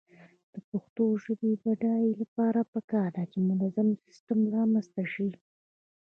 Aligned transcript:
د 0.53 0.55
پښتو 0.69 1.03
ژبې 1.23 1.49
د 1.57 1.61
بډاینې 1.63 2.13
لپاره 2.21 2.61
پکار 2.73 3.09
ده 3.15 3.23
چې 3.31 3.37
منظم 3.49 3.87
سیسټم 4.05 4.39
رامنځته 4.55 5.03
شي. 5.13 5.29